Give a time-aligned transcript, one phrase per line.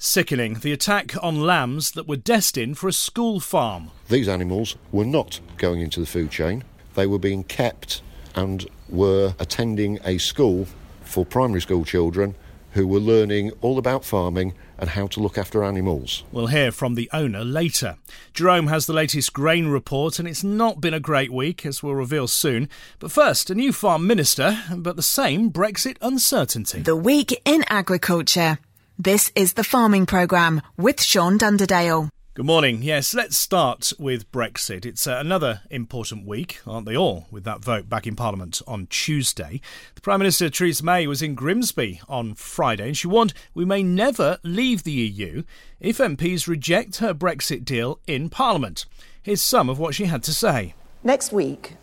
[0.00, 3.90] Sickening, the attack on lambs that were destined for a school farm.
[4.08, 6.62] These animals were not going into the food chain,
[6.94, 8.00] they were being kept
[8.36, 10.68] and were attending a school
[11.02, 12.36] for primary school children
[12.72, 16.22] who were learning all about farming and how to look after animals.
[16.30, 17.96] We'll hear from the owner later.
[18.32, 21.96] Jerome has the latest grain report, and it's not been a great week, as we'll
[21.96, 22.68] reveal soon.
[23.00, 26.82] But first, a new farm minister, but the same Brexit uncertainty.
[26.82, 28.58] The week in agriculture.
[29.00, 32.08] This is the Farming Programme with Sean Dunderdale.
[32.34, 32.82] Good morning.
[32.82, 34.84] Yes, let's start with Brexit.
[34.84, 38.88] It's uh, another important week, aren't they all, with that vote back in Parliament on
[38.88, 39.60] Tuesday.
[39.94, 43.84] The Prime Minister Theresa May was in Grimsby on Friday and she warned we may
[43.84, 45.44] never leave the EU
[45.78, 48.84] if MPs reject her Brexit deal in Parliament.
[49.22, 50.74] Here's some of what she had to say.
[51.04, 51.76] Next week,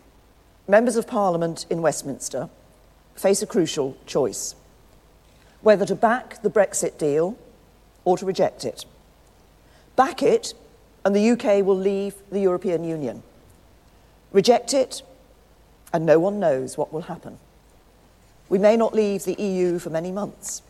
[0.68, 2.50] members of Parliament in Westminster
[3.16, 4.56] face a crucial choice
[5.66, 7.36] whether to back the Brexit deal
[8.04, 8.86] or to reject it.
[9.96, 10.54] Back it,
[11.04, 13.24] and the UK will leave the European Union.
[14.32, 15.02] Reject it,
[15.92, 17.40] and no one knows what will happen.
[18.48, 20.62] We may not leave the EU for many months.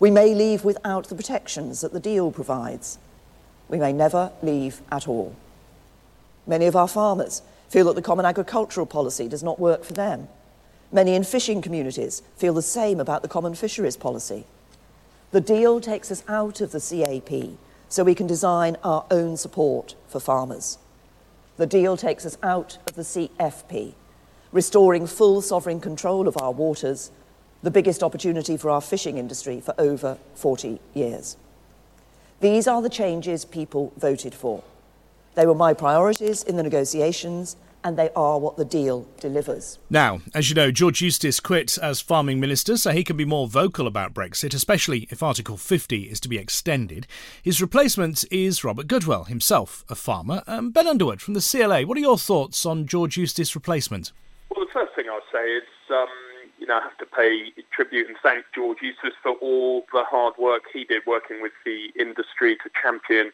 [0.00, 2.98] We may leave without the protections that the deal provides.
[3.68, 5.36] We may never leave at all.
[6.46, 10.28] Many of our farmers feel that the Common Agricultural Policy does not work for them.
[10.92, 14.44] Many in fishing communities feel the same about the common fisheries policy.
[15.30, 17.56] The deal takes us out of the CAP
[17.88, 20.76] so we can design our own support for farmers.
[21.56, 23.94] The deal takes us out of the CFP,
[24.52, 27.10] restoring full sovereign control of our waters,
[27.62, 31.38] the biggest opportunity for our fishing industry for over 40 years.
[32.40, 34.62] These are the changes people voted for.
[35.36, 39.78] They were my priorities in the negotiations, and they are what the deal delivers.
[39.90, 43.48] Now, as you know, George Eustice quit as farming minister so he can be more
[43.48, 47.06] vocal about Brexit, especially if Article 50 is to be extended.
[47.42, 50.42] His replacement is Robert Goodwill, himself a farmer.
[50.46, 54.12] Um, ben Underwood from the CLA, what are your thoughts on George Eustice's replacement?
[54.50, 56.08] Well, the first thing I'll say is, um,
[56.58, 60.34] you know, I have to pay tribute and thank George Eustice for all the hard
[60.38, 63.32] work he did working with the industry to champion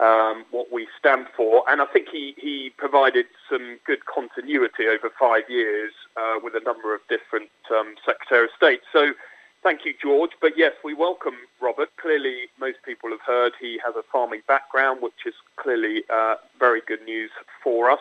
[0.00, 1.64] um, what we stand for.
[1.68, 6.60] And I think he, he provided some good continuity over five years uh, with a
[6.60, 8.80] number of different um, Secretary of State.
[8.92, 9.12] So
[9.62, 10.30] thank you, George.
[10.40, 11.90] But yes, we welcome Robert.
[12.00, 16.82] Clearly, most people have heard he has a farming background, which is clearly uh, very
[16.86, 17.30] good news
[17.62, 18.00] for us.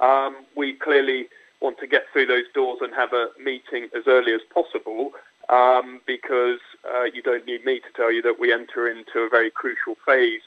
[0.00, 1.28] Um, we clearly
[1.60, 5.12] want to get through those doors and have a meeting as early as possible.
[5.48, 9.28] Um, because uh, you don't need me to tell you that we enter into a
[9.28, 10.40] very crucial phase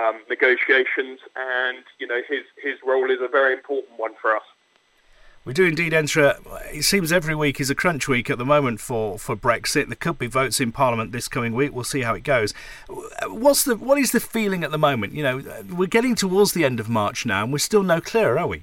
[0.00, 4.42] um, negotiations, and you know his his role is a very important one for us.
[5.44, 6.22] We do indeed enter.
[6.22, 6.36] A,
[6.70, 9.86] it seems every week is a crunch week at the moment for, for Brexit.
[9.86, 11.74] There could be votes in Parliament this coming week.
[11.74, 12.52] We'll see how it goes.
[13.26, 15.14] What's the what is the feeling at the moment?
[15.14, 18.38] You know, we're getting towards the end of March now, and we're still no clearer,
[18.38, 18.62] are we?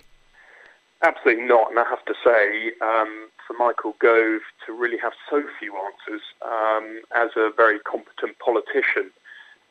[1.02, 1.70] Absolutely not.
[1.70, 6.22] And I have to say, um, for Michael Gove to really have so few answers
[6.46, 9.12] um, as a very competent politician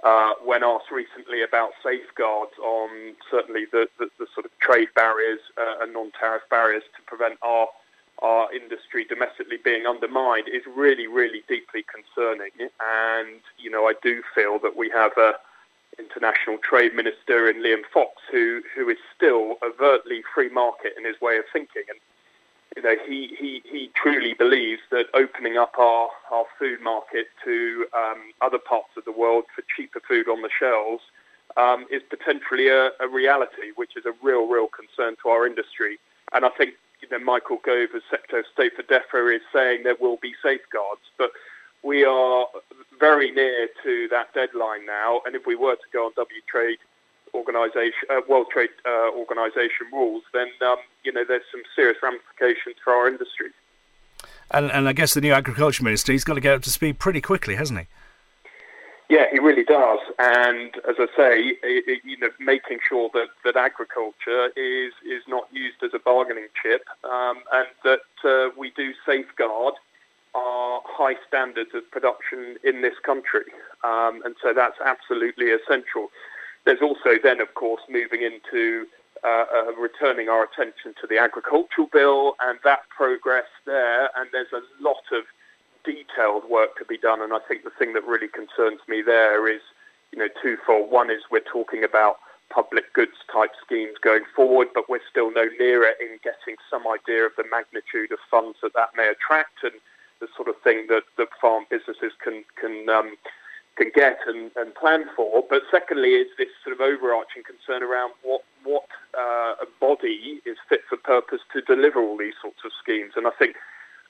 [0.07, 5.41] uh, when asked recently about safeguards on certainly the, the, the sort of trade barriers
[5.59, 7.67] uh, and non-tariff barriers to prevent our
[8.23, 12.51] our industry domestically being undermined is really, really deeply concerning.
[12.59, 15.33] And you know, I do feel that we have a
[15.99, 21.21] international trade minister in Liam Fox who who is still overtly free market in his
[21.21, 21.99] way of thinking and
[22.77, 27.87] you know, he, he, he truly believes that opening up our, our food market to
[27.97, 31.03] um, other parts of the world for cheaper food on the shelves
[31.57, 35.99] um, is potentially a, a, reality, which is a real, real concern to our industry.
[36.35, 39.83] And I think you know, Michael Gove, as Secretary of State for DEFRA, is saying
[39.83, 41.31] there will be safeguards, but
[41.83, 42.47] we are
[42.99, 45.21] very near to that deadline now.
[45.25, 46.79] And if we were to go on W Trade
[47.37, 52.77] organization, uh, World Trade uh, Organization rules, then um, you know there's some serious ramifications
[52.83, 53.51] for our industry.
[54.51, 56.99] And, and I guess the new agriculture minister, he's got to get up to speed
[56.99, 57.87] pretty quickly, hasn't he?
[59.09, 60.01] Yeah, he really does.
[60.19, 65.23] And as I say, it, it, you know, making sure that, that agriculture is is
[65.29, 69.75] not used as a bargaining chip, um, and that uh, we do safeguard
[70.35, 73.47] our high standards of production in this country.
[73.85, 76.11] Um, and so that's absolutely essential.
[76.67, 78.87] There's also then, of course, moving into
[79.25, 84.11] uh, uh, returning our attention to the agricultural bill and that progress there.
[84.17, 85.25] And there's a lot of
[85.85, 87.23] detailed work to be done.
[87.23, 89.63] And I think the thing that really concerns me there is,
[90.13, 90.91] you know, twofold.
[90.91, 92.19] One is we're talking about
[92.51, 97.25] public goods type schemes going forward, but we're still no nearer in getting some idea
[97.27, 99.75] of the magnitude of funds that that may attract and
[100.21, 103.17] the sort of thing that, that farm businesses can can um,
[103.77, 105.45] can get and, and plan for.
[105.49, 110.57] But secondly, is this sort of overarching concern around what what uh, a body is
[110.69, 113.13] fit for purpose to deliver all these sorts of schemes.
[113.17, 113.57] And I think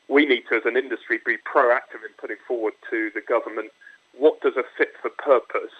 [0.08, 3.70] we need to, as an industry, be proactive in putting forward to the government
[4.16, 5.76] what does a fit for purpose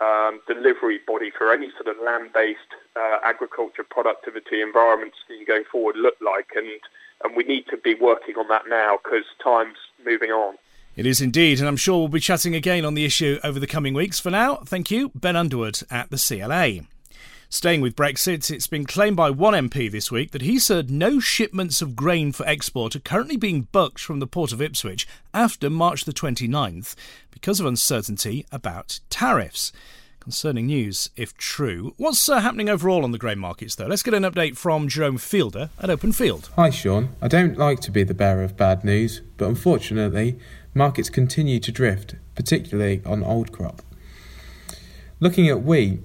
[0.00, 5.96] um, delivery body for any sort of land-based uh, agriculture productivity environment scheme going forward
[5.96, 6.66] look like, and
[7.22, 10.56] and we need to be working on that now because time's moving on.
[10.96, 13.66] It is indeed, and I'm sure we'll be chatting again on the issue over the
[13.66, 14.20] coming weeks.
[14.20, 16.86] For now, thank you, Ben Underwood at the CLA.
[17.48, 21.18] Staying with Brexit, it's been claimed by one MP this week that he said no
[21.18, 25.68] shipments of grain for export are currently being booked from the port of Ipswich after
[25.68, 26.94] March the 29th
[27.32, 29.72] because of uncertainty about tariffs.
[30.20, 31.92] Concerning news, if true.
[31.96, 33.86] What's uh, happening overall on the grain markets, though?
[33.86, 36.50] Let's get an update from Jerome Fielder at Openfield.
[36.56, 37.10] Hi, Sean.
[37.20, 40.38] I don't like to be the bearer of bad news, but unfortunately,
[40.74, 43.80] markets continue to drift, particularly on old crop.
[45.20, 46.00] Looking at wheat,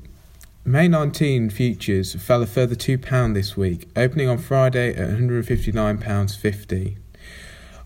[0.66, 6.98] May 19 futures fell a further £2 this week, opening on Friday at £159.50.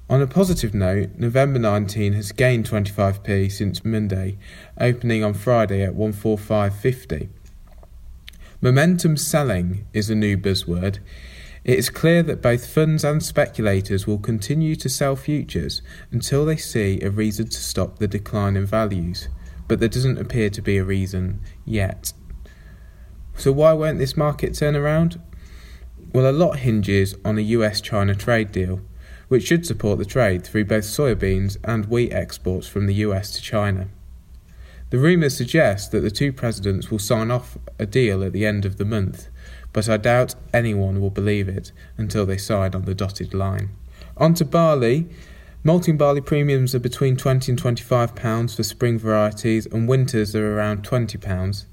[0.09, 4.37] On a positive note, November 19 has gained 25p since Monday,
[4.77, 7.29] opening on Friday at 145.50.
[8.59, 10.99] Momentum selling is a new buzzword.
[11.63, 15.81] It is clear that both funds and speculators will continue to sell futures
[16.11, 19.29] until they see a reason to stop the decline in values,
[19.67, 22.11] but there doesn't appear to be a reason yet.
[23.37, 25.21] So, why won't this market turn around?
[26.11, 28.81] Well, a lot hinges on a US China trade deal
[29.33, 33.41] which should support the trade through both soybeans and wheat exports from the US to
[33.41, 33.87] China.
[34.91, 38.63] The rumours suggest that the two presidents will sign off a deal at the end
[38.63, 39.29] of the month,
[39.73, 43.71] but I doubt anyone will believe it until they sign on the dotted line.
[44.17, 45.07] On to barley.
[45.65, 50.57] Malting barley premiums are between 20 and 25 pounds for spring varieties and winters are
[50.57, 51.65] around 20 pounds.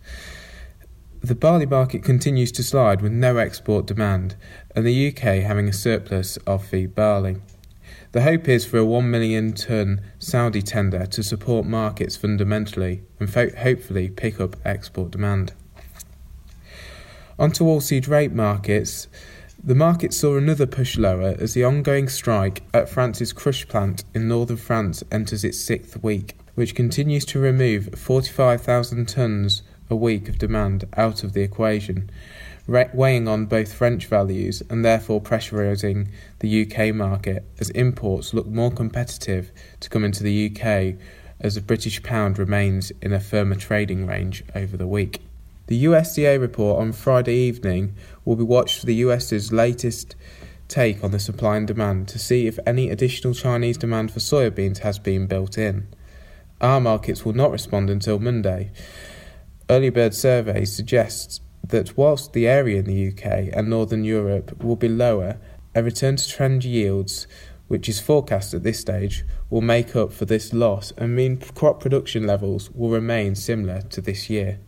[1.22, 4.36] The barley market continues to slide with no export demand,
[4.74, 7.36] and the UK having a surplus of feed barley.
[8.12, 13.28] The hope is for a 1 million tonne Saudi tender to support markets fundamentally and
[13.28, 15.52] fo- hopefully pick up export demand.
[17.40, 19.08] On to oilseed rape markets.
[19.64, 24.28] The market saw another push lower as the ongoing strike at France's crush plant in
[24.28, 30.36] northern France enters its sixth week, which continues to remove 45,000 tonnes a week of
[30.36, 32.10] demand out of the equation,
[32.68, 36.08] weighing on both French values and therefore pressurising
[36.40, 39.50] the UK market as imports look more competitive
[39.80, 41.00] to come into the UK
[41.40, 45.22] as the British pound remains in a firmer trading range over the week.
[45.70, 47.94] The USDA report on Friday evening
[48.24, 50.16] will be watched for the US's latest
[50.66, 54.78] take on the supply and demand to see if any additional Chinese demand for soybeans
[54.78, 55.86] has been built in.
[56.60, 58.72] Our markets will not respond until Monday,
[59.70, 64.74] Early bird survey suggests that whilst the area in the UK and Northern Europe will
[64.74, 65.38] be lower,
[65.76, 67.28] a return to trend yields,
[67.68, 71.78] which is forecast at this stage, will make up for this loss and mean crop
[71.78, 74.58] production levels will remain similar to this year.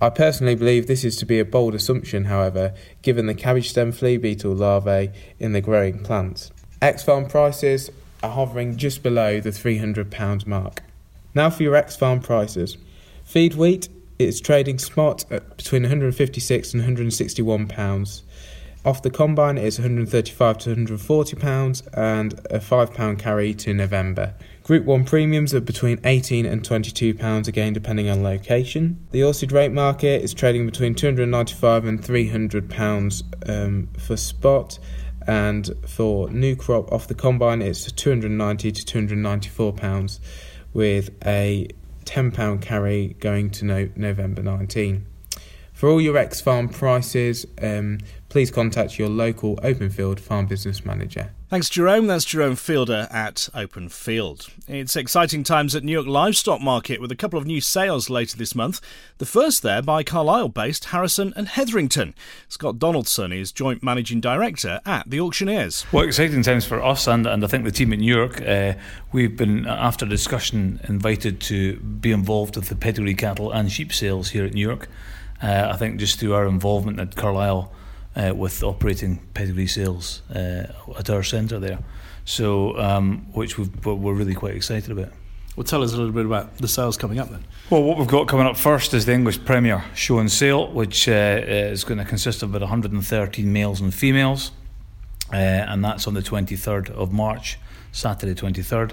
[0.00, 3.92] I personally believe this is to be a bold assumption, however, given the cabbage stem
[3.92, 6.50] flea beetle larvae in the growing plants.
[6.80, 7.90] X farm prices
[8.22, 10.82] are hovering just below the £300 mark.
[11.34, 12.76] Now for your X farm prices.
[13.24, 13.88] Feed wheat
[14.18, 18.22] is trading spot at between 156 and 161 pounds.
[18.84, 24.34] Off the combine, it's 135 to 140 pounds and a five pound carry to November.
[24.70, 29.04] Group 1 premiums are between 18 and 22 pounds again depending on location.
[29.10, 34.78] The oilseed rape market is trading between 295 and 300 pounds um, for spot
[35.26, 40.20] and for new crop off the combine it's 290 to 294 pounds
[40.72, 41.66] with a
[42.04, 45.04] £10 carry going to no- November 19.
[45.72, 47.98] For all your X Farm prices, um,
[48.30, 51.32] please contact your local Openfield Farm Business Manager.
[51.48, 52.06] Thanks, Jerome.
[52.06, 54.48] That's Jerome Fielder at Openfield.
[54.68, 58.36] It's exciting times at New York Livestock Market with a couple of new sales later
[58.36, 58.80] this month.
[59.18, 62.14] The first there by Carlisle based Harrison and Hetherington.
[62.48, 65.84] Scott Donaldson is Joint Managing Director at the auctioneers.
[65.90, 68.40] Well, exciting times for us and, and I think the team at New York.
[68.40, 68.74] Uh,
[69.10, 74.30] we've been, after discussion, invited to be involved with the pedigree cattle and sheep sales
[74.30, 74.88] here at New York.
[75.42, 77.72] Uh, I think just through our involvement at Carlisle
[78.16, 80.66] uh, with operating pedigree sales uh,
[80.98, 81.78] at our centre there.
[82.24, 85.12] So, um, which we are really quite excited about.
[85.56, 87.44] Well, tell us a little bit about the sales coming up then.
[87.70, 91.08] Well, what we've got coming up first is the English Premier Show and Sale, which
[91.08, 94.52] uh, is going to consist of about 113 males and females,
[95.32, 97.58] uh, and that's on the 23rd of March.
[97.92, 98.92] Saturday 23rd.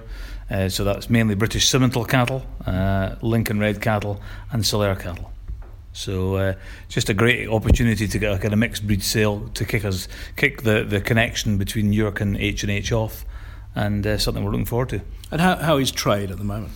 [0.50, 4.22] Uh, so that's mainly British Simmental cattle, uh, Lincoln Red cattle,
[4.52, 5.32] and Salers cattle.
[5.98, 6.54] So uh,
[6.90, 10.08] just a great opportunity to get a kind of mixed breed sale to kick us,
[10.36, 13.26] kick the, the connection between York and H and H off,
[13.74, 15.02] and uh, something we're looking forward to.
[15.32, 16.72] And how, how is trade at the moment?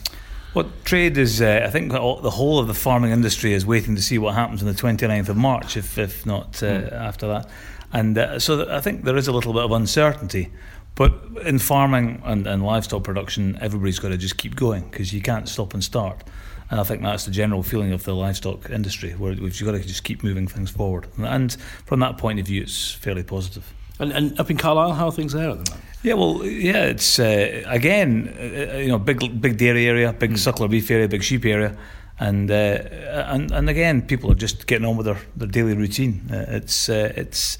[0.56, 4.02] Well, trade is, uh, I think, the whole of the farming industry is waiting to
[4.02, 6.92] see what happens on the 29th of March, if, if not mm.
[6.92, 7.48] after that.
[7.94, 10.50] And uh, so I think there is a little bit of uncertainty.
[10.96, 11.14] But
[11.46, 15.48] in farming and, and livestock production, everybody's got to just keep going because you can't
[15.48, 16.24] stop and start.
[16.72, 19.80] And I think that's the general feeling of the livestock industry, where we've got to
[19.80, 21.06] just keep moving things forward.
[21.18, 21.54] And
[21.86, 23.74] from that point of view, it's fairly positive.
[24.00, 25.86] And, and up in Carlisle, how are things there at the moment?
[26.02, 30.38] Yeah, well, yeah, it's uh, again, uh, you know, big big dairy area, big mm.
[30.38, 31.78] suckler beef area, big sheep area,
[32.20, 36.28] and uh, and and again, people are just getting on with their, their daily routine.
[36.32, 37.60] Uh, it's uh, it's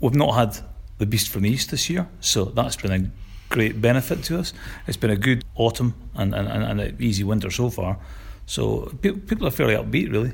[0.00, 0.58] we've not had
[0.98, 3.10] the beast from the east this year, so that's been a
[3.48, 4.52] great benefit to us.
[4.86, 7.96] It's been a good autumn and and, and an easy winter so far,
[8.50, 10.32] so people are fairly upbeat, really.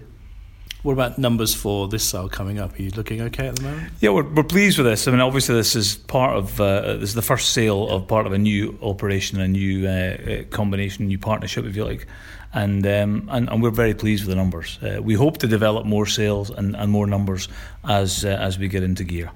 [0.83, 2.79] What about numbers for this sale coming up?
[2.79, 3.93] Are you looking okay at the moment?
[4.01, 5.07] Yeah, we're, we're pleased with this.
[5.07, 8.27] I mean, obviously, this is part of uh, this is the first sale of part
[8.27, 12.07] of a new operation, a new uh, uh, combination, new partnership, if you like,
[12.55, 14.79] and um, and, and, we're very pleased with the numbers.
[14.83, 17.49] Uh, we hope to develop more sales and, and more numbers
[17.85, 19.31] as uh, as we get into gear.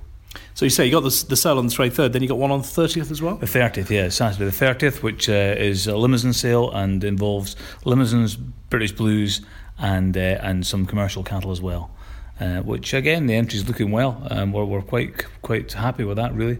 [0.60, 2.50] So you say you got the, the sale on the 23rd, then you got one
[2.50, 3.36] on the 30th as well?
[3.36, 8.36] The 30th, yeah, Saturday the 30th, which uh, is a Limousin sale and involves Limousins,
[8.36, 9.40] British Blues,
[9.78, 11.90] and uh, and some commercial cattle as well.
[12.38, 14.22] Uh, which again, the entry is looking well.
[14.30, 16.58] Um, we're, we're quite quite happy with that, really.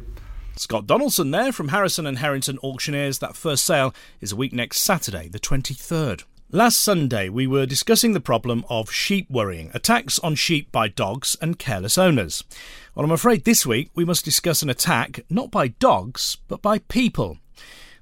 [0.57, 3.19] Scott Donaldson there from Harrison and Hetherington Auctioneers.
[3.19, 6.25] That first sale is a week next Saturday, the 23rd.
[6.53, 11.37] Last Sunday, we were discussing the problem of sheep worrying, attacks on sheep by dogs
[11.41, 12.43] and careless owners.
[13.01, 16.81] Well, I'm afraid this week we must discuss an attack not by dogs, but by
[16.81, 17.39] people.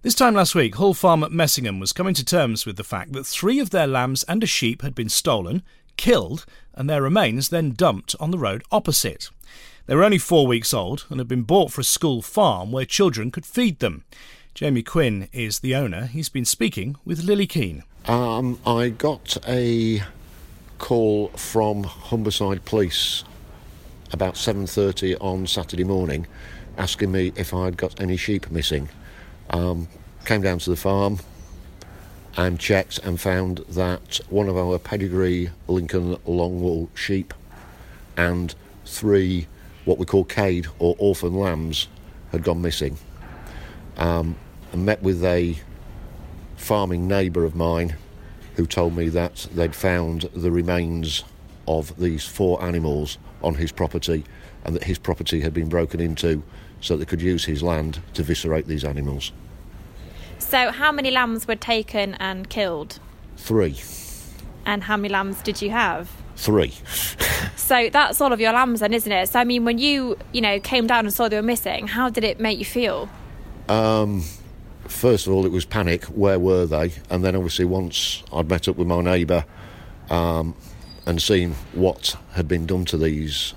[0.02, 3.12] This time last week, Hull Farm at Messingham was coming to terms with the fact
[3.12, 5.62] that three of their lambs and a sheep had been stolen,
[5.96, 9.30] killed, and their remains then dumped on the road opposite.
[9.86, 12.84] They were only four weeks old and had been bought for a school farm where
[12.84, 14.02] children could feed them.
[14.52, 16.06] Jamie Quinn is the owner.
[16.06, 17.84] He's been speaking with Lily Keane.
[18.06, 20.02] Um, I got a
[20.78, 23.22] call from Humberside Police
[24.12, 26.26] about 7:30 on Saturday morning,
[26.76, 28.88] asking me if I'd got any sheep missing.
[29.50, 29.88] Um,
[30.24, 31.18] came down to the farm
[32.36, 37.34] and checked and found that one of our pedigree Lincoln Longwool sheep
[38.16, 39.46] and three
[39.84, 41.88] what we call cade or orphan lambs
[42.30, 42.98] had gone missing.
[43.96, 44.36] Um,
[44.72, 45.56] and met with a
[46.56, 47.96] farming neighbour of mine
[48.56, 51.24] who told me that they'd found the remains
[51.68, 54.24] of these four animals on his property
[54.64, 56.42] and that his property had been broken into
[56.80, 59.32] so they could use his land to viscerate these animals.
[60.38, 62.98] So, how many lambs were taken and killed?
[63.36, 63.76] Three.
[64.64, 66.10] And how many lambs did you have?
[66.36, 66.72] Three.
[67.56, 69.28] so that's all of your lambs then, isn't it?
[69.28, 72.08] So I mean, when you you know came down and saw they were missing, how
[72.08, 73.08] did it make you feel?
[73.68, 74.24] Um,
[74.86, 76.04] first of all, it was panic.
[76.04, 76.92] Where were they?
[77.10, 79.44] And then obviously once I'd met up with my neighbour
[80.10, 80.54] um,
[81.08, 83.54] and seen what had been done to these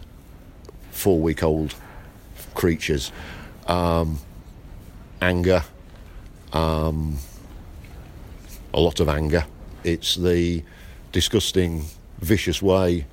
[0.91, 1.75] four-week-old
[2.53, 3.11] creatures.
[3.67, 4.19] Um,
[5.21, 5.61] anger,
[6.53, 7.17] um,
[8.73, 9.45] a lot of anger.
[9.83, 10.63] It's the
[11.11, 11.83] disgusting,
[12.19, 13.05] vicious way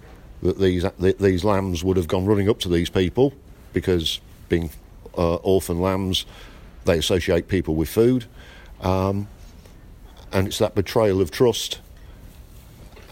[0.43, 0.85] that these
[1.19, 3.35] these lambs would have gone running up to these people
[3.73, 4.71] because being
[5.17, 6.27] uh, orphan lambs,
[6.85, 8.27] they associate people with food,
[8.83, 9.27] um,
[10.33, 11.81] and it's that betrayal of trust,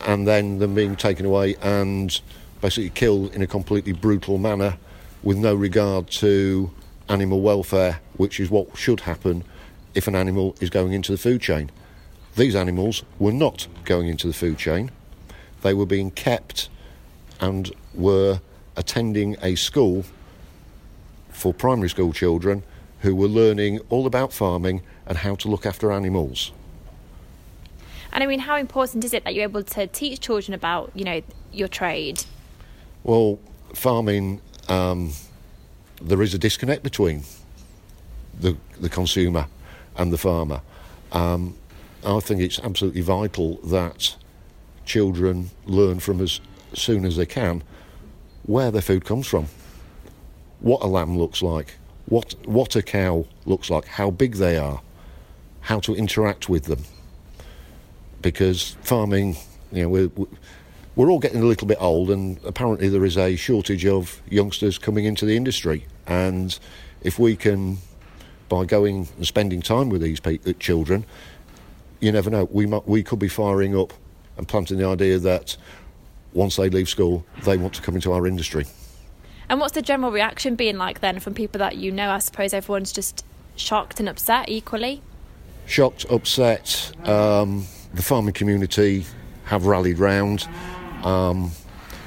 [0.04, 2.20] and then them being taken away and
[2.60, 4.76] basically killed in a completely brutal manner
[5.22, 6.70] with no regard to
[7.08, 9.44] animal welfare, which is what should happen
[9.94, 11.70] if an animal is going into the food chain.
[12.36, 14.90] These animals were not going into the food chain,
[15.62, 16.68] they were being kept
[17.40, 18.40] and were
[18.76, 20.04] attending a school
[21.30, 22.62] for primary school children
[23.00, 26.52] who were learning all about farming and how to look after animals.
[28.16, 31.04] And I mean, how important is it that you're able to teach children about, you
[31.04, 31.20] know,
[31.52, 32.24] your trade?
[33.04, 33.38] Well,
[33.74, 35.12] farming um,
[36.00, 37.24] there is a disconnect between
[38.40, 39.48] the, the consumer
[39.98, 40.62] and the farmer.
[41.12, 41.56] Um,
[42.06, 44.16] I think it's absolutely vital that
[44.86, 46.40] children learn from as
[46.72, 47.62] soon as they can
[48.44, 49.46] where their food comes from,
[50.60, 51.74] what a lamb looks like,
[52.06, 54.80] what, what a cow looks like, how big they are,
[55.60, 56.82] how to interact with them.
[58.22, 59.36] Because farming,
[59.72, 60.10] you know, we're,
[60.96, 64.78] we're all getting a little bit old, and apparently there is a shortage of youngsters
[64.78, 65.86] coming into the industry.
[66.06, 66.58] And
[67.02, 67.78] if we can
[68.48, 71.04] by going and spending time with these pe- children,
[72.00, 72.48] you never know.
[72.50, 73.92] We might, we could be firing up
[74.36, 75.56] and planting the idea that
[76.32, 78.66] once they leave school, they want to come into our industry.
[79.48, 82.10] And what's the general reaction being like then from people that you know?
[82.10, 85.02] I suppose everyone's just shocked and upset equally.
[85.66, 86.92] Shocked, upset.
[87.04, 87.66] Um,
[87.96, 89.06] the farming community
[89.44, 90.46] have rallied round.
[91.02, 91.50] Um,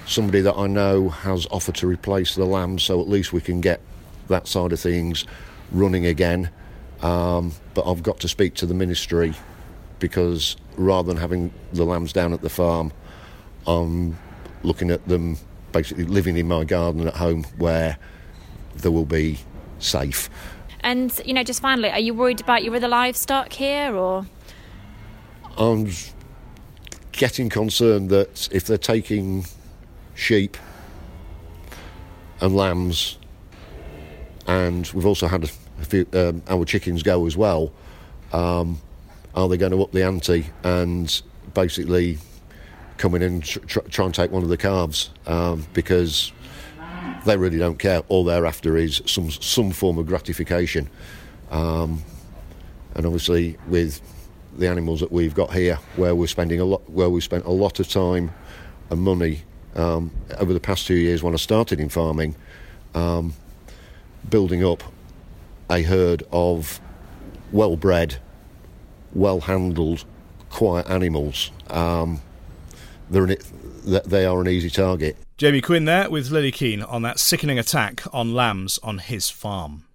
[0.06, 3.60] somebody that I know has offered to replace the lambs, so at least we can
[3.60, 3.82] get
[4.28, 5.26] that side of things
[5.72, 6.52] running again.
[7.02, 9.34] Um, but I've got to speak to the ministry
[9.98, 12.94] because rather than having the lambs down at the farm,
[13.66, 14.18] I'm
[14.64, 15.38] looking at them
[15.72, 17.98] basically living in my garden at home where
[18.76, 19.40] they will be
[19.80, 20.30] safe.
[20.82, 24.26] And, you know, just finally, are you worried about your other livestock here or?
[25.60, 25.92] I'm
[27.12, 29.46] getting concerned that if they're taking
[30.16, 30.56] sheep
[32.40, 33.18] and lambs,
[34.48, 37.74] and we've also had a few, um, our chickens go as well,
[38.32, 38.80] um,
[39.36, 41.22] are they going to up the ante and
[41.54, 42.18] basically
[42.98, 46.32] come in and tr- tr- try and take one of the calves um, because
[47.26, 48.00] they really don't care.
[48.08, 50.90] All they're after is some some form of gratification,
[51.52, 52.02] um,
[52.96, 54.02] and obviously with
[54.60, 57.52] the animals that we've got here, where we're spending a lot, where we spent a
[57.52, 58.32] lot of time
[58.90, 59.44] and money
[59.76, 62.36] um, over the past two years when I started in farming,
[62.94, 63.34] um,
[64.30, 64.84] building up
[65.70, 66.80] a herd of
[67.52, 68.18] well-bred,
[69.14, 70.06] well-handled,
[70.50, 71.52] quiet animals.
[71.70, 72.22] Um,
[73.10, 73.38] they're an,
[73.84, 75.18] they are an easy target.
[75.38, 79.86] Jamie Quinn there with Lily Keane on that sickening attack on lambs on his farm.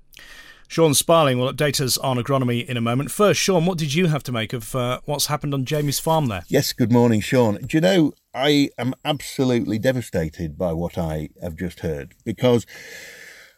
[0.69, 3.11] Sean Sparling will update us on agronomy in a moment.
[3.11, 6.27] First, Sean, what did you have to make of uh, what's happened on Jamie's farm
[6.27, 6.45] there?
[6.49, 7.57] Yes, good morning, Sean.
[7.57, 12.67] Do you know, I am absolutely devastated by what I have just heard because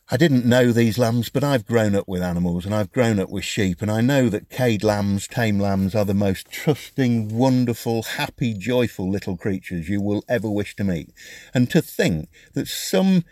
[0.08, 3.28] I didn't know these lambs, but I've grown up with animals and I've grown up
[3.28, 8.04] with sheep, and I know that cade lambs, tame lambs, are the most trusting, wonderful,
[8.04, 11.12] happy, joyful little creatures you will ever wish to meet.
[11.52, 13.25] And to think that some,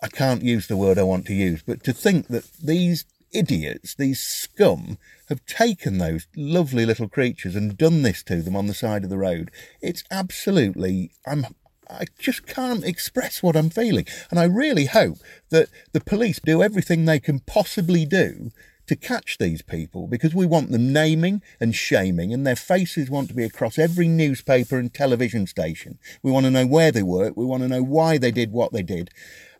[0.00, 3.94] I can't use the word I want to use, but to think that these idiots,
[3.94, 8.74] these scum, have taken those lovely little creatures and done this to them on the
[8.74, 9.50] side of the road.
[9.82, 11.46] It's absolutely, I'm
[11.90, 14.06] I just can't express what I'm feeling.
[14.30, 15.18] And I really hope
[15.50, 18.50] that the police do everything they can possibly do
[18.86, 23.28] to catch these people because we want them naming and shaming and their faces want
[23.28, 25.98] to be across every newspaper and television station.
[26.22, 27.36] We want to know where they work.
[27.36, 29.10] We want to know why they did what they did.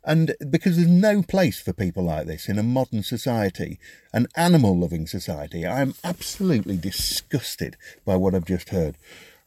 [0.05, 3.79] And because there's no place for people like this in a modern society,
[4.13, 8.97] an animal loving society, I'm absolutely disgusted by what I've just heard.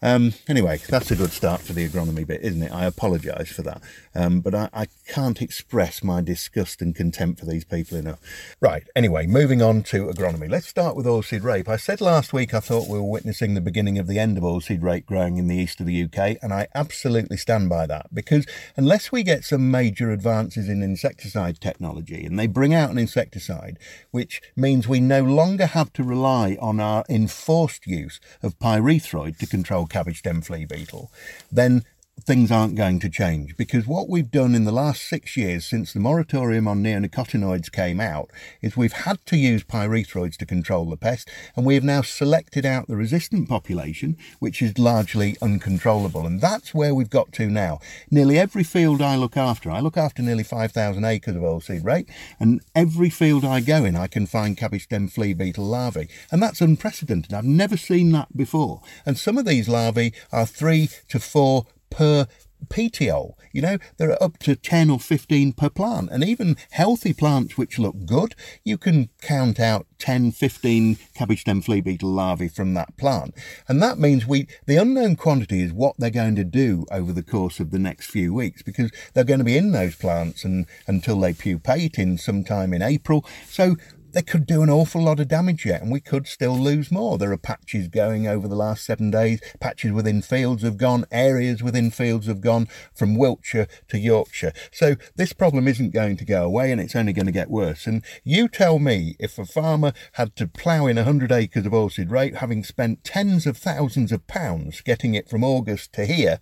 [0.03, 2.71] Um, anyway, that's a good start for the agronomy bit, isn't it?
[2.73, 3.83] I apologise for that.
[4.15, 8.19] Um, but I, I, can't express my disgust and contempt for these people enough.
[8.61, 10.49] Right, anyway, moving on to agronomy.
[10.49, 11.67] Let's start with oilseed rape.
[11.67, 14.43] I said last week I thought we were witnessing the beginning of the end of
[14.43, 18.13] oilseed rape growing in the east of the UK, and I absolutely stand by that
[18.13, 18.45] because
[18.77, 23.77] unless we get some major advances in insecticide technology and they bring out an insecticide
[24.11, 29.45] which means we no longer have to rely on our enforced use of pyrethroid to
[29.45, 31.11] control cabbage stem flea beetle,
[31.51, 31.83] then
[32.23, 33.57] things aren't going to change.
[33.57, 37.99] Because what we've done in the last six years since the moratorium on neonicotinoids came
[37.99, 38.29] out
[38.61, 42.65] is we've had to use pyrethroids to control the pest and we have now selected
[42.65, 46.25] out the resistant population which is largely uncontrollable.
[46.25, 47.79] And that's where we've got to now.
[48.09, 52.09] Nearly every field i look after i look after nearly 5000 acres of oilseed rape
[52.39, 56.07] and every field i go in i can find cabbage stem flea beetle larvae.
[56.31, 57.33] And that's unprecedented.
[57.33, 58.81] I've never seen that before.
[59.05, 62.25] And some of these larvae are three to four per
[62.69, 63.37] petiole.
[63.51, 66.09] You know, there are up to 10 or 15 per plant.
[66.11, 71.61] And even healthy plants which look good, you can count out 10, 15 cabbage stem
[71.61, 73.35] flea beetle larvae from that plant.
[73.67, 77.23] And that means we, the unknown quantity is what they're going to do over the
[77.23, 80.65] course of the next few weeks because they're going to be in those plants and
[80.87, 83.25] until they pupate in sometime in April.
[83.49, 83.75] So
[84.13, 87.17] they could do an awful lot of damage yet, and we could still lose more.
[87.17, 91.63] There are patches going over the last seven days, patches within fields have gone, areas
[91.63, 94.53] within fields have gone from Wiltshire to Yorkshire.
[94.71, 97.87] So this problem isn't going to go away, and it's only going to get worse.
[97.87, 102.11] And you tell me if a farmer had to plough in 100 acres of oilseed
[102.11, 106.39] rape, having spent tens of thousands of pounds getting it from August to here,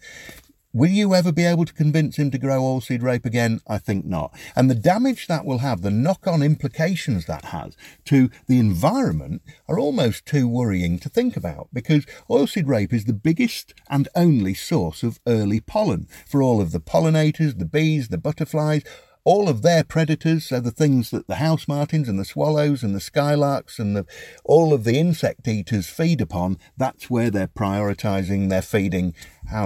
[0.71, 3.59] Will you ever be able to convince him to grow oilseed rape again?
[3.65, 4.31] I think not.
[4.55, 9.41] And the damage that will have, the knock on implications that has to the environment
[9.67, 14.53] are almost too worrying to think about because oilseed rape is the biggest and only
[14.53, 18.83] source of early pollen for all of the pollinators, the bees, the butterflies,
[19.29, 22.95] all of their predators, so the things that the house martins and the swallows and
[22.95, 24.03] the skylarks and the,
[24.43, 29.13] all of the insect eaters feed upon, that's where they're prioritising their feeding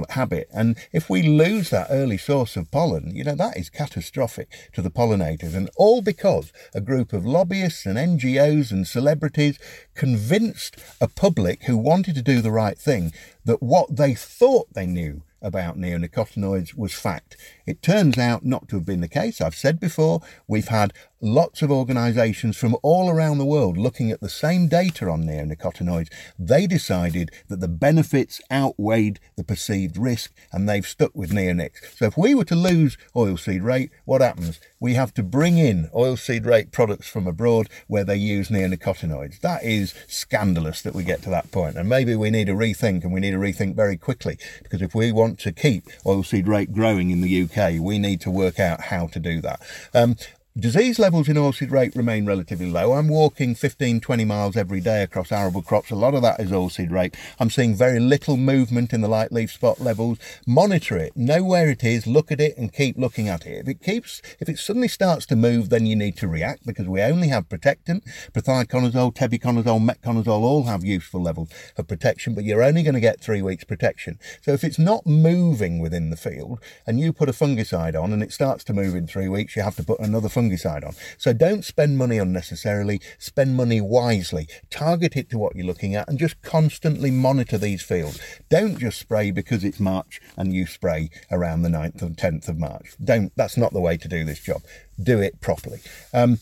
[0.09, 0.49] habit.
[0.53, 4.81] And if we lose that early source of pollen, you know, that is catastrophic to
[4.81, 5.55] the pollinators.
[5.55, 9.59] And all because a group of lobbyists and NGOs and celebrities
[9.95, 13.13] convinced a public who wanted to do the right thing
[13.45, 17.37] that what they thought they knew about neonicotinoids was fact.
[17.67, 19.41] It turns out not to have been the case.
[19.41, 24.19] I've said before, we've had lots of organisations from all around the world looking at
[24.19, 26.11] the same data on neonicotinoids.
[26.37, 31.95] They decided that the benefits outweighed the perceived risk and they've stuck with neonics.
[31.95, 34.59] So if we were to lose oilseed rape, what happens?
[34.81, 39.39] We have to bring in oilseed rape products from abroad where they use neonicotinoids.
[39.39, 41.77] That is scandalous that we get to that point.
[41.77, 44.93] And maybe we need to rethink and we need to rethink very quickly because if
[44.93, 48.81] we want to keep oilseed rape growing in the UK, we need to work out
[48.81, 49.61] how to do that.
[49.93, 50.17] Um,
[50.55, 52.93] Disease levels in oilseed rape remain relatively low.
[52.93, 55.89] I'm walking 15, 20 miles every day across arable crops.
[55.89, 57.17] A lot of that is oilseed rape.
[57.39, 60.19] I'm seeing very little movement in the light leaf spot levels.
[60.45, 63.61] Monitor it, know where it is, look at it and keep looking at it.
[63.61, 66.87] If it keeps, if it suddenly starts to move, then you need to react because
[66.87, 68.03] we only have protectant.
[68.31, 73.19] Prothioconazole, tebuconazole, metconazole all have useful levels of protection, but you're only going to get
[73.19, 74.19] three weeks protection.
[74.43, 78.21] So if it's not moving within the field and you put a fungicide on and
[78.21, 80.93] it starts to move in three weeks, you have to put another fungicide fungicide on.
[81.17, 84.47] So don't spend money unnecessarily, spend money wisely.
[84.69, 88.19] Target it to what you're looking at and just constantly monitor these fields.
[88.49, 92.57] Don't just spray because it's March and you spray around the 9th and 10th of
[92.57, 92.95] March.
[93.03, 94.61] Don't, that's not the way to do this job.
[95.01, 95.79] Do it properly.
[96.13, 96.39] Um,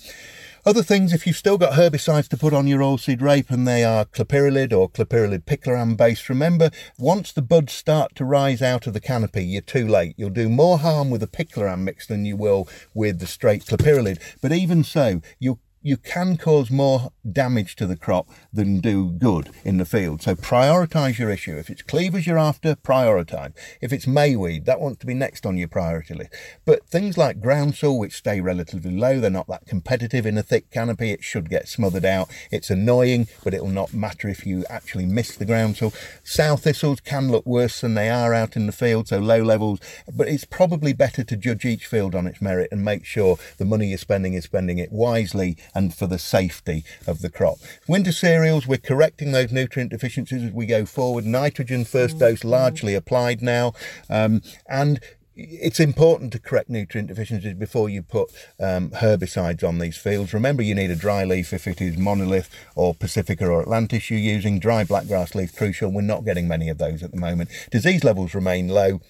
[0.65, 3.83] other things, if you've still got herbicides to put on your oilseed rape and they
[3.83, 8.93] are clopyralid or clopyralid picloram based, remember, once the buds start to rise out of
[8.93, 10.13] the canopy, you're too late.
[10.17, 14.19] You'll do more harm with the picloram mix than you will with the straight clopyralid.
[14.41, 19.49] But even so, you'll you can cause more damage to the crop than do good
[19.63, 20.21] in the field.
[20.21, 21.57] So prioritise your issue.
[21.57, 23.53] If it's cleavers you're after, prioritise.
[23.81, 26.33] If it's mayweed, that wants to be next on your priority list.
[26.65, 30.69] But things like groundsel, which stay relatively low, they're not that competitive in a thick
[30.69, 31.11] canopy.
[31.11, 32.29] It should get smothered out.
[32.51, 35.95] It's annoying, but it'll not matter if you actually miss the groundsel.
[36.23, 39.79] Sow thistles can look worse than they are out in the field, so low levels.
[40.13, 43.65] But it's probably better to judge each field on its merit and make sure the
[43.65, 47.57] money you're spending is spending it wisely and for the safety of the crop.
[47.87, 51.25] Winter cereals, we're correcting those nutrient deficiencies as we go forward.
[51.25, 53.73] Nitrogen first dose largely applied now.
[54.09, 54.99] Um, and
[55.35, 58.29] it's important to correct nutrient deficiencies before you put
[58.59, 60.33] um, herbicides on these fields.
[60.33, 64.19] Remember, you need a dry leaf if it is monolith or Pacifica or Atlantis you're
[64.19, 64.59] using.
[64.59, 65.91] Dry blackgrass leaf crucial.
[65.91, 67.49] We're not getting many of those at the moment.
[67.71, 69.01] Disease levels remain low.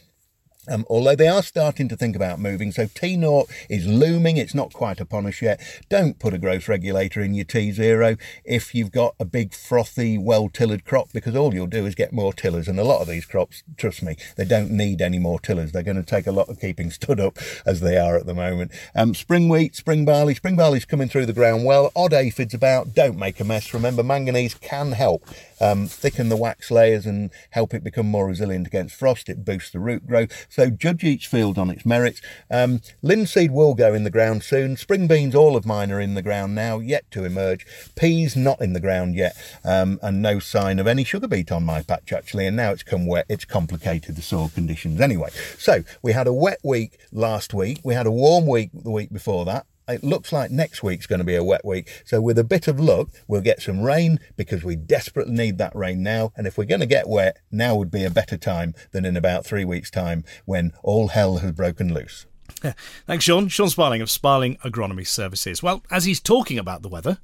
[0.68, 4.74] Um, although they are starting to think about moving, so T0 is looming, it's not
[4.74, 5.60] quite upon us yet.
[5.90, 10.50] Don't put a growth regulator in your T0 if you've got a big frothy, well
[10.50, 12.68] tillered crop, because all you'll do is get more tillers.
[12.68, 15.72] And a lot of these crops, trust me, they don't need any more tillers.
[15.72, 18.36] They're going to take a lot of keeping stood up as they are at the
[18.36, 18.72] moment.
[18.96, 21.92] Um, spring wheat, spring barley, spring barley's coming through the ground well.
[21.96, 23.74] Odd aphids about, don't make a mess.
[23.74, 25.26] Remember, manganese can help
[25.62, 29.30] um, thicken the wax layers and help it become more resilient against frost.
[29.30, 30.48] It boosts the root growth.
[30.50, 32.22] So judge each field on its merits.
[32.50, 34.76] Um, linseed will go in the ground soon.
[34.76, 37.66] Spring beans, all of mine are in the ground now, yet to emerge.
[37.96, 41.64] Peas not in the ground yet, um, and no sign of any sugar beet on
[41.64, 42.48] my patch actually.
[42.48, 43.26] And now it's come wet.
[43.30, 45.30] It's complicated the soil conditions anyway.
[45.58, 47.80] So we had a wet week last week.
[47.84, 51.20] We had a warm week the week before that it looks like next week's going
[51.20, 51.90] to be a wet week.
[52.06, 55.76] So with a bit of luck, we'll get some rain because we desperately need that
[55.76, 56.32] rain now.
[56.36, 59.18] And if we're going to get wet, now would be a better time than in
[59.18, 62.26] about three weeks' time when all hell has broken loose.
[62.64, 62.74] Yeah.
[63.08, 63.48] Thanks, Sean.
[63.48, 65.64] Sean Sparling of Sparling Agronomy Services.
[65.64, 67.18] Well, as he's talking about the weather,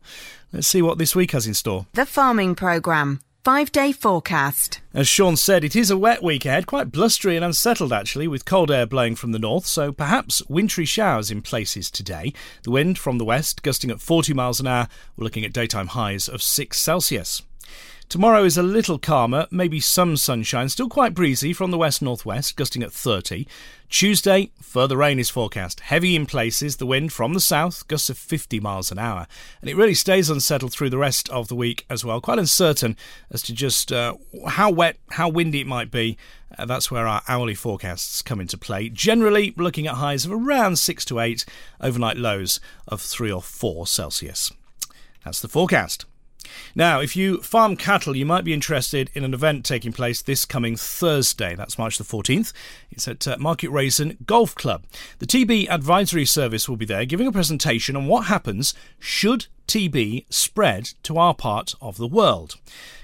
[0.52, 1.86] let's see what this week has in store.
[1.93, 4.82] The Farming Programme five day forecast.
[4.93, 8.45] As Sean said, it is a wet week ahead, quite blustery and unsettled actually, with
[8.45, 12.34] cold air blowing from the north, so perhaps wintry showers in places today.
[12.63, 14.88] The wind from the west gusting at 40 miles an hour.
[15.15, 17.41] We're looking at daytime highs of 6 Celsius.
[18.10, 22.56] Tomorrow is a little calmer, maybe some sunshine, still quite breezy from the west northwest,
[22.56, 23.45] gusting at 30.
[23.89, 25.80] Tuesday, further rain is forecast.
[25.80, 29.28] Heavy in places, the wind from the south, gusts of 50 miles an hour.
[29.62, 32.19] And it really stays unsettled through the rest of the week as well.
[32.19, 32.97] Quite uncertain
[33.32, 34.15] as to just uh,
[34.47, 36.17] how wet, how windy it might be.
[36.58, 38.89] Uh, that's where our hourly forecasts come into play.
[38.89, 41.45] Generally, looking at highs of around 6 to 8,
[41.80, 44.52] overnight lows of 3 or 4 Celsius.
[45.23, 46.06] That's the forecast.
[46.75, 50.45] Now, if you farm cattle, you might be interested in an event taking place this
[50.45, 51.55] coming Thursday.
[51.55, 52.53] That's March the 14th.
[52.91, 54.83] It's at uh, Market Rasen Golf Club.
[55.19, 60.25] The TB Advisory Service will be there giving a presentation on what happens should TB
[60.29, 62.55] spread to our part of the world.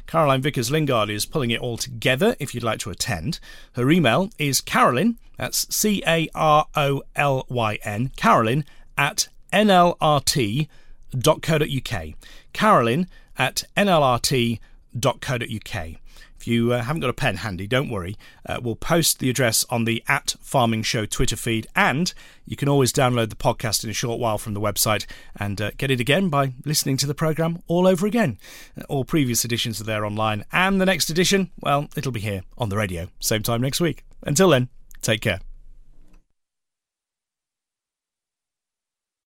[0.07, 3.39] Carolyn Vickers Lingard is pulling it all together if you'd like to attend.
[3.73, 8.65] Her email is Carolyn, that's C A R O L Y N, Carolyn
[8.97, 10.67] at nlrt.co.uk.
[12.53, 14.59] Carolyn at nlrt.co.uk.
[16.43, 18.17] If you uh, haven't got a pen handy, don't worry.
[18.45, 22.13] Uh, we'll post the address on the at Farming Show Twitter feed, and
[22.45, 25.05] you can always download the podcast in a short while from the website
[25.37, 28.37] and uh, get it again by listening to the programme all over again.
[28.77, 32.43] Uh, all previous editions are there online, and the next edition, well, it'll be here
[32.57, 34.03] on the radio, same time next week.
[34.23, 34.67] Until then,
[35.01, 35.39] take care.